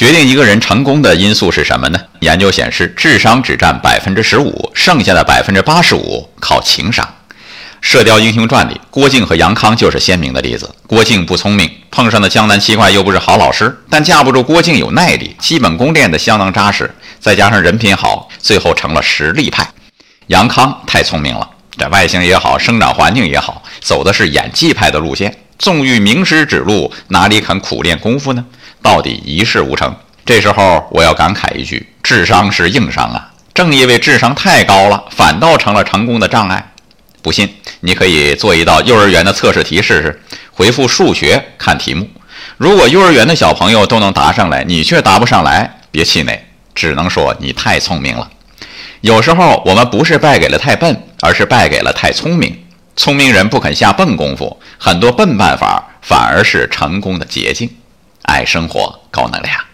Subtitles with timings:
[0.00, 2.00] 决定一个人成功的因素是什么呢？
[2.20, 7.04] 研究显示，智商只占百分之十五，剩下的百分之八十五靠情商。
[7.82, 10.74] 《射雕英雄传》里，郭靖和杨康就是鲜明的例子。
[10.86, 19.68] 郭靖不聪明，碰上的江南七怪又不是好老师，但架不住郭靖有耐力，基本功练得相当扎实，再加上人品好，最后成了实力派。
[20.28, 21.46] 杨康太聪明了，
[21.76, 25.34] 这外形也好，生长环境也好，走的是演技派的路线。
[25.58, 28.44] 纵欲名师指路，哪里肯苦练功夫呢？
[28.82, 29.94] 到底一事无成。
[30.24, 33.30] 这时候我要感慨一句：智商是硬伤啊！
[33.52, 36.72] 正因为智商太高了，反倒成了成功的障碍。
[37.20, 40.22] 不信，你可以做一道幼儿园的测试题试试。
[40.52, 42.08] 回复数学看题目，
[42.56, 48.30] 如果幼儿园的小朋友都能答上来，你却答不上来，别气馁，只能说你太聪明了。
[49.02, 52.56] 有时候我们不是败给了太笨，而是败给了太聪明。
[52.96, 57.70] 聪明人不肯下笨功夫，很多笨办法反而是成功的捷径。
[58.22, 59.69] 爱生活，高能量。